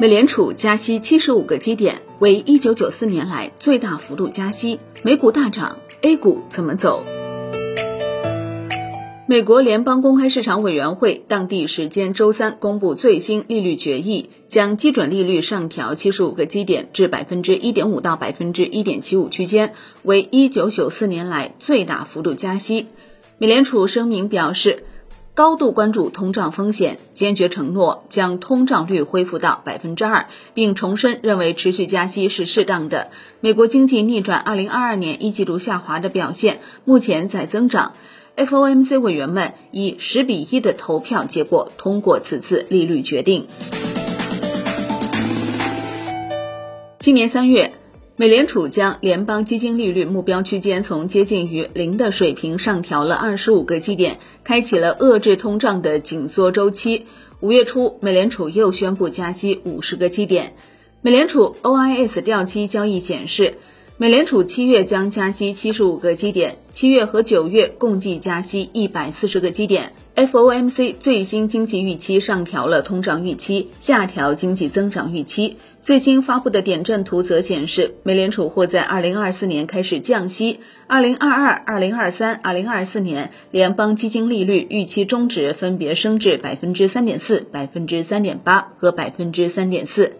[0.00, 7.04] 美联储加息七十五个基点，为一九九四年来最大幅度加息，美股大涨，A 股怎么走？
[9.28, 22.88] 美国联邦公开市场委员会当地时间周三公布最新利率决议，将基准利率上调七十五个基点至百分之一点五到百分之一点七五区间，为一九九四年来最大幅度加息。
[23.38, 24.82] 美联储声明表示。
[25.34, 33.10] 高度关注通胀风险，坚决承诺将通胀率恢复到百分之二，并重申认为持续加息是适当的。
[33.40, 37.94] 美国经济逆转二零二二年一季度下滑的表现，目前在增长。
[38.36, 43.48] FOMC 委员们以十比一的投票结果通过此次利率决定。
[47.00, 47.72] 今年三月。
[48.16, 57.06] 美联储将联邦基金利率目标区间从接近于零的水平上调了二十五个基点，开启了遏制通胀的紧缩周期。
[57.40, 60.54] 五月初，美联储又宣布加息五十个基点。
[61.02, 63.56] 美联储 OIS 掉期交易显示，
[63.96, 69.92] 美联储七月将加息七十五个基点，七月和九月共计加息一百四十个基点。
[70.16, 75.56] FOMC 最新经济预期上调了通胀预期，下调经济增长预期。
[75.80, 90.14] 最新发布的点阵图则显示，美联储或在2024年开始降息，2022、2023、2024年联邦基金利率预期中值分别升至百分之三点四、百分之三点八和百分之三点四。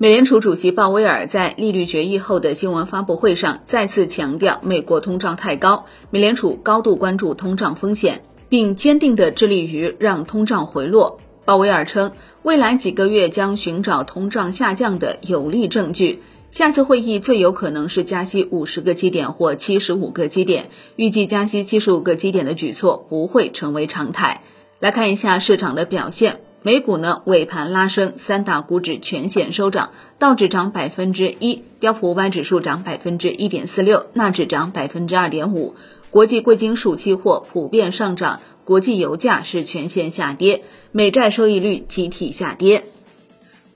[0.00, 8.22] 美联储主席鲍威尔在利率决议后的新闻发布会上再次强调，美国通胀太高，美联储高度关注通胀风险。
[8.48, 11.20] 并坚定地致力于让通胀回落。
[11.44, 16.22] 鲍威尔称，未来几个月将寻找通胀下降的有力证据。
[16.50, 20.70] 下次会议最有可能是加息五十个基点或七十五个基点。
[20.96, 24.42] 预计加息七十五个基点的举措不会成为常态。
[24.78, 26.40] 来看一下市场的表现。
[26.62, 35.76] 美股呢尾盘拉升，三大股指全线收涨，道指涨百分之一，标普五百指数涨百分之一点四六，纳指涨百分之二点五。
[36.10, 42.84] 国际贵金属期货普遍上涨，国际油价是全线下跌，美债收益率集体下跌。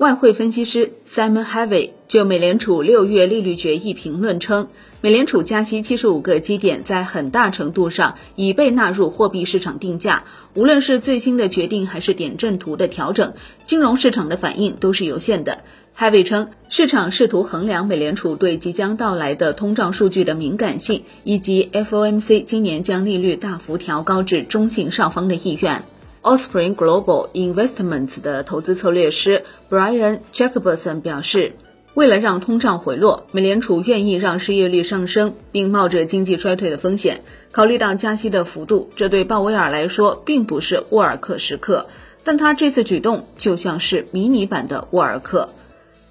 [0.03, 4.67] 外汇分析师 Simon Harvey 就美联储六月利率决议评论称，
[5.01, 10.25] 美联储加息七十五个基点，在很大程度上已被纳入货币市场定价。
[10.55, 15.62] 无论是最新的决定，还是点阵图的调整，金融市场的反应都是有限的。
[15.93, 25.85] 海伟称，市场试图衡量美联储对即将到来的通胀数据的敏感性，以及 FOMC 今年将利率大幅调高至中性上方的意愿。
[26.22, 31.56] Osprey Global Investments 的投资策略师 Brian Jacobson 表示，
[31.94, 37.22] 为了让通胀回落，美联储愿意让失业率上升，并冒着经济衰退的风险。
[37.50, 41.87] 考虑到加息的幅度，这对鲍威尔来说并不是沃尔克时刻，
[42.22, 45.49] 但他这次举动就像是迷你版的沃尔克。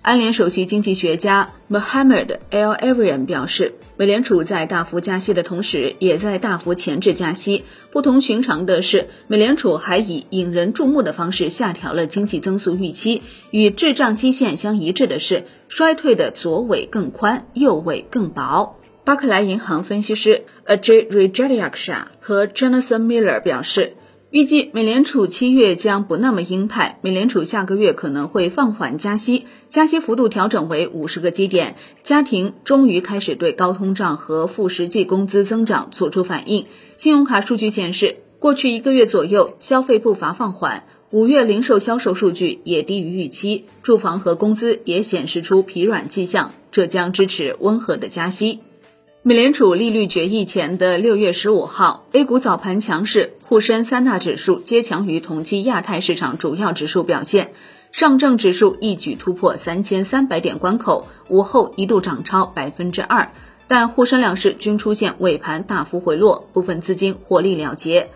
[0.02, 7.66] 安联首席经济学家 Mohammed El Erian 表示，美联储在大幅加息的同时，也在大幅前置加息。
[7.92, 13.22] 不同寻常的是，美联储还以引人注目的方式下调了经济增速预期。
[13.52, 18.80] 与滞胀基线相一致的是，衰退的左尾更宽，右尾更薄。
[19.04, 23.94] 巴克莱银行分析师 Ajay Rajyaksha 和 Jonathan Miller 表示。
[24.32, 31.76] 预计美联储七月将不那么鹰派，美联储下个月可能会放缓加息，加息幅度调整为五十个基点。
[32.02, 36.66] 家庭终于开始对高通胀和负实际工资增长做出反应。
[36.96, 48.60] 信用卡数据显示，过去一个月左右消费步伐放缓，五月零售销售数据也低于预期，住房和工资也显示出疲软迹象，这将支持温和的加息。
[49.24, 57.54] 美联储利率决议前的六月十五号，A 股早盘强势，沪深三大指数皆强于同期亚太市场主要指数表现。
[57.92, 63.32] 上证指数一举突破三千三百点关口，午后一度涨超百分之二，
[63.68, 68.10] 但沪深两市均出现尾盘大幅回落，部分资金获利了结。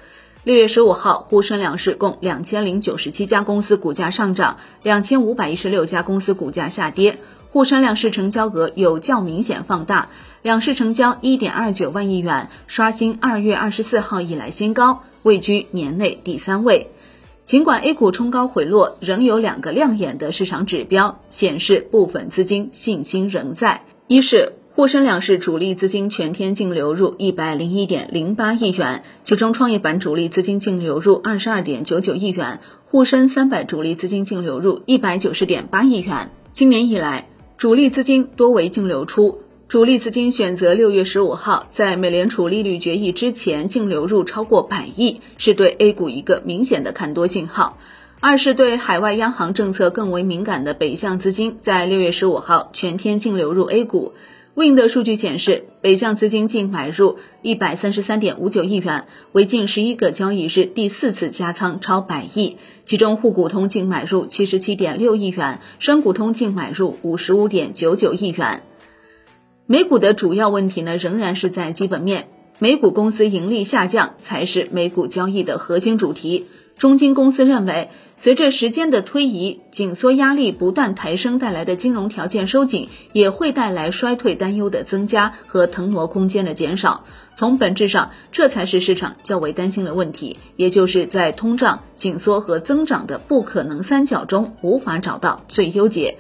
[0.44, 7.20] 六月十五号，沪深两市共两千零九十七家公司股价上涨，两千五百一十六家公司股价下跌。
[7.56, 10.10] 沪深两市成交额有较明显放大，
[10.42, 16.88] 两市成交一点二九万亿元，刷新二月二十四号以来新高，位居年内第三位。
[17.46, 23.84] 尽管 A 股冲高回落，仍有两个亮眼的市场指标显示部分资金信心仍在。
[24.08, 36.32] 一是沪深两市主力资金全天净流入一百零一点零八亿元，其中创业板主力资金净流入二十二点九九亿元，沪深三百主力资金净流入一百九十点八亿元。
[36.52, 47.78] 今年以来，主力资金多为净流出，主力资金选择六月十五号在美联储利率决议之前净流入超过百亿，是对 A 股一个明显的看多信号。
[48.20, 54.14] 二是对海外央行政策更为敏感的北向资金，在六月十五号全天净流入 A 股。
[54.56, 62.56] Win 的数据显示，北向资金净买入一百三十三点五九亿元，为近十一个交易日第四次加仓超百亿。
[62.86, 68.64] 其中沪股通净买入七十七点六亿元，深股通净买入五十五点九九亿元。
[69.66, 76.46] 美股的主要问题呢，仍然是在基本面，美股公司盈利下降才是美股交易的核心主题。
[76.78, 87.06] 中金公司认为，随着时间的推移，紧缩压力不断抬升带来的金融条件收紧，也会带来衰退担忧的增加和腾挪空间的减少。
[87.34, 96.18] 从本质上，这才是市场较为担心的问题，也就是在通胀、紧缩和增长的不可能三角中，无法找到最优解。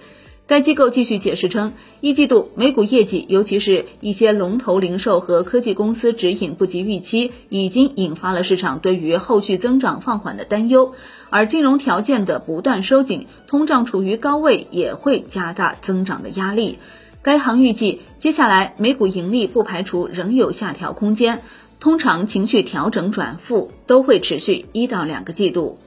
[0.47, 10.93] 该机构继续解释称，一季度美股业绩，尤其是一些龙头零售和科技公司指引不及预期，已经引发了市场对于后续增长放缓的担忧。
[11.31, 16.77] 而金融条件的不断收紧，通胀处于高位，也会加大增长的压力。
[17.23, 21.41] 该行预计，接下来美股盈利不排除仍有下调空间，
[21.79, 25.79] 通常情绪调整转负都会持续一到两个季度。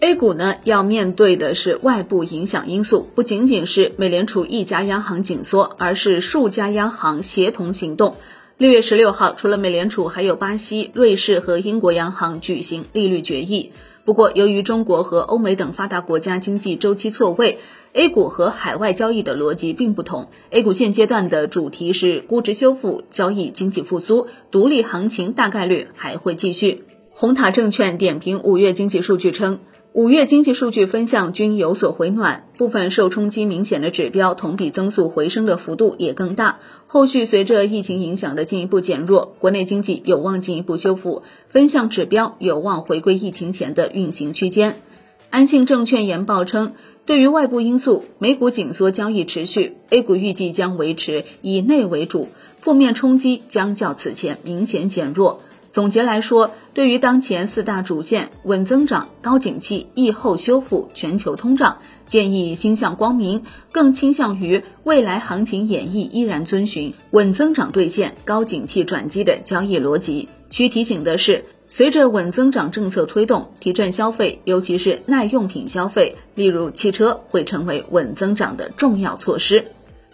[0.00, 8.16] A 股呢，要面对的是外部影响因素，不仅仅是美联储一家央行紧缩，而是数家央行协同行动。
[8.56, 13.72] 六月十六号，除了美联储，还有巴西、瑞士和英国央行举行利率决议。
[14.06, 17.58] 不过，由于中国和欧美等发达国家经济周期错位
[17.92, 20.30] ，A 股和海外交易的逻辑并不同。
[20.48, 26.84] A 股现阶段的主题是估值修复、交易经济复苏，独立行情大概率还会继续。
[27.12, 29.58] 红塔证券点评五月经济数据称。
[29.92, 36.60] 五月经济数据分项均有所回暖，部分受冲击明显的指标同比增速回升的幅度也更大。
[36.86, 44.80] 后续随着疫情影响的进一步减弱，国内经济有望进一步修复，分项指标有望回归疫情前的运行区间。
[45.28, 52.28] 安信证券研报称，对于外部因素，美股紧缩交易持续，A 股预计将维持以内为主，
[52.58, 55.40] 负面冲击将较此前明显减弱。
[55.72, 70.28] 总结来说，对于当前四大主线稳增长、高景气、疫后修复、全球通胀，建议心向光明，更倾向于未来行情演绎依然遵循稳增长兑现、高景气转机的交易逻辑。
[70.50, 79.66] 需提醒的是，随着稳增长政策推动，提振消费，尤其是耐用品消费，例如汽车，会成为稳增长的重要措施。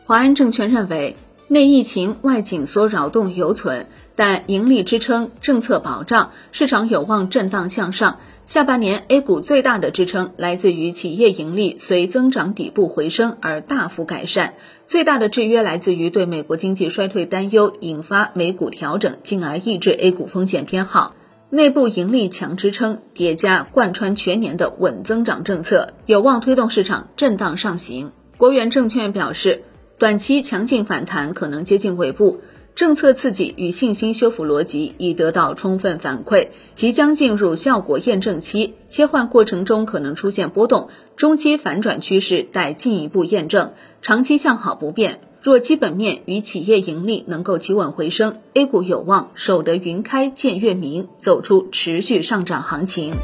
[0.05, 1.17] 华安证券认为，
[1.49, 3.87] 内疫情、外紧缩扰动犹存。
[4.19, 8.19] 但盈利支撑、政策保障，市场有望震荡向上。
[8.47, 14.55] 下半年 A 股最大的支撑来自于企业盈利随增长底部回升而大幅改善，
[14.87, 21.15] 最大的制约来自于对美国经济衰退担忧引发美股调整，进而抑制 A 股风险偏好。
[21.51, 28.13] 内部盈利强支撑叠加贯穿全年的稳增长政策，有望推动市场震荡上行。
[28.39, 29.65] 国元证券表示，
[29.99, 32.41] 短期强劲反弹可能接近尾部。
[32.75, 43.73] 政策刺激与信心修复逻辑已得到充分反馈，即将进入效果验证期，切换过程中可能出现波动，中期反转趋势待进一步验证，
[44.03, 45.21] 长期向好不变。
[45.41, 53.15] 若基本面与企业盈利能够企稳回升，A 股有望守得云开见月明，走出持续上涨行情。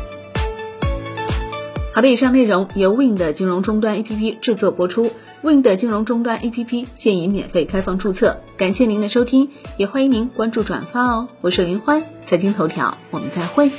[1.94, 5.10] 好的，以上内容由 Win 的金融终端 APP 制作播出。
[5.42, 11.28] Win 的金融终端 APP 现已免费开放注册，感谢您的收听，也欢迎您关注转发哦。
[11.42, 13.70] 我是林欢，财经头条，我们再会。